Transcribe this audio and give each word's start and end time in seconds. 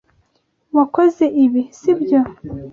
Wakoze 0.75 1.25
ibi, 1.43 1.61
sibyo? 1.79 2.19